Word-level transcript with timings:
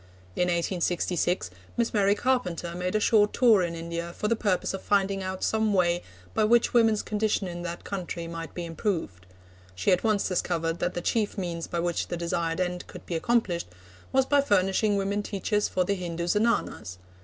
In 0.35 0.47
1866, 0.47 1.51
Miss 1.77 1.93
Mary 1.93 2.15
Carpenter 2.15 2.73
made 2.73 2.95
a 2.95 2.99
short 2.99 3.33
tour 3.33 3.61
in 3.61 3.75
India 3.75 4.13
for 4.17 4.27
the 4.27 4.35
purpose 4.35 4.73
of 4.73 4.81
finding 4.81 5.21
out 5.21 5.43
some 5.43 5.75
way 5.75 6.01
by 6.33 6.43
which 6.43 6.73
women's 6.73 7.03
condition 7.03 7.47
in 7.47 7.61
that 7.61 7.83
country 7.83 8.25
might 8.25 8.55
be 8.55 8.65
improved. 8.65 9.27
She 9.75 9.91
at 9.91 10.03
once 10.03 10.27
discovered 10.27 10.79
that 10.79 10.95
the 10.95 11.01
chief 11.01 11.37
means 11.37 11.67
by 11.67 11.81
which 11.81 12.07
the 12.07 12.17
desired 12.17 12.59
end 12.59 12.87
could 12.87 13.05
be 13.05 13.13
accomplished 13.15 13.67
was 14.11 14.25
by 14.25 14.41
furnishing 14.41 14.97
women 14.97 15.21
teachers 15.21 15.67
for 15.69 15.83
the 15.83 15.93
Hindu 15.93 16.25
Zenanas. 16.25 16.97